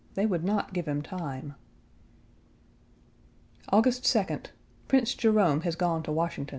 [0.15, 1.53] They would not give him time.
[3.69, 4.47] August 2d.
[4.87, 6.49] Prince Jerome1 has gone to Washington.